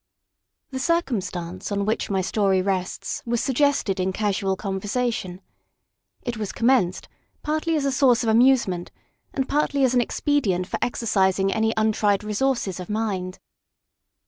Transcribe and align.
The 0.71 0.79
circumstance 0.79 1.71
on 1.71 1.85
which 1.85 2.09
my 2.09 2.21
story 2.21 2.59
rests 2.59 3.21
was 3.23 3.39
suggested 3.39 3.99
in 3.99 4.11
casual 4.11 4.55
conversation. 4.55 5.41
It 6.23 6.37
was 6.37 6.51
commenced 6.51 7.07
partly 7.43 7.75
as 7.75 7.85
a 7.85 7.91
source 7.91 8.23
of 8.23 8.29
amusement, 8.29 8.89
and 9.31 9.47
partly 9.47 9.83
as 9.83 9.93
an 9.93 10.01
expedient 10.01 10.65
for 10.65 10.79
exercising 10.81 11.53
any 11.53 11.71
untried 11.77 12.23
resources 12.23 12.79
of 12.79 12.89
mind. 12.89 13.37